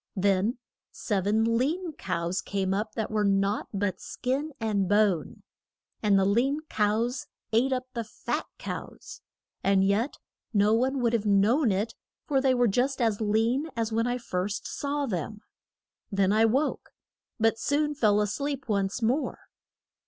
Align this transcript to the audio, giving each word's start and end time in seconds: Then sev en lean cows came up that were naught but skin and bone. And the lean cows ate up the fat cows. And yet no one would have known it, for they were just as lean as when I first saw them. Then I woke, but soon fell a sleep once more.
Then 0.15 0.57
sev 0.91 1.27
en 1.27 1.43
lean 1.59 1.93
cows 1.93 2.41
came 2.41 2.73
up 2.73 2.93
that 2.95 3.11
were 3.11 3.23
naught 3.23 3.67
but 3.71 3.99
skin 4.01 4.51
and 4.59 4.89
bone. 4.89 5.43
And 6.01 6.17
the 6.17 6.25
lean 6.25 6.61
cows 6.71 7.27
ate 7.53 7.71
up 7.71 7.85
the 7.93 8.03
fat 8.03 8.47
cows. 8.57 9.21
And 9.63 9.85
yet 9.85 10.17
no 10.55 10.73
one 10.73 11.01
would 11.03 11.13
have 11.13 11.27
known 11.27 11.71
it, 11.71 11.93
for 12.25 12.41
they 12.41 12.55
were 12.55 12.67
just 12.67 12.99
as 12.99 13.21
lean 13.21 13.67
as 13.75 13.91
when 13.93 14.07
I 14.07 14.17
first 14.17 14.65
saw 14.65 15.05
them. 15.05 15.41
Then 16.11 16.31
I 16.33 16.45
woke, 16.45 16.89
but 17.39 17.59
soon 17.59 17.93
fell 17.93 18.21
a 18.21 18.25
sleep 18.25 18.67
once 18.67 19.03
more. 19.03 19.37